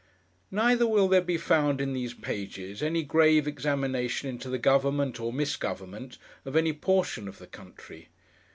[0.49, 5.31] Neither will there be found, in these pages, any grave examination into the government or
[5.31, 8.09] misgovernment of any portion of the country.